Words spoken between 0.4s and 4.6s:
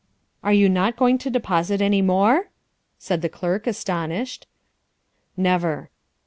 "Are you not going to deposit any more?" said the clerk, astonished.